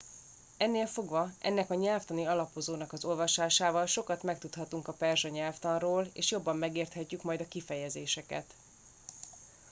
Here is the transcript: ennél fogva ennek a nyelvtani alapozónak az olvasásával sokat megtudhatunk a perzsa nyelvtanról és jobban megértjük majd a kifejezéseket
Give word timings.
ennél 0.57 0.85
fogva 0.85 1.31
ennek 1.39 1.69
a 1.69 1.73
nyelvtani 1.75 2.25
alapozónak 2.27 2.93
az 2.93 3.05
olvasásával 3.05 3.85
sokat 3.85 4.23
megtudhatunk 4.23 4.87
a 4.87 4.93
perzsa 4.93 5.29
nyelvtanról 5.29 6.07
és 6.13 6.31
jobban 6.31 6.57
megértjük 6.57 7.23
majd 7.23 7.41
a 7.41 7.47
kifejezéseket 7.47 8.55